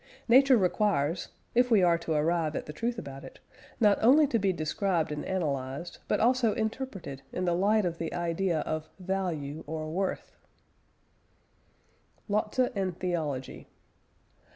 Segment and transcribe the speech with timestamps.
[0.27, 3.39] Nature requires, if we are to arrive at the truth about it,
[3.79, 8.11] not only to be described and analysed, but also interpreted in the light of the
[8.11, 10.31] idea of value or worth.
[12.27, 13.67] LOTZE AND THEOLOGY.